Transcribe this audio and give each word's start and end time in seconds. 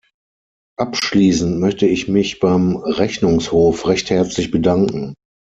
Abschließend 0.79 1.59
möchte 1.59 1.85
ich 1.85 2.07
mich 2.07 2.39
beim 2.39 2.75
Rechnungshof 2.77 3.85
recht 3.87 4.09
herzlich 4.09 4.49
bedanken. 4.49 5.13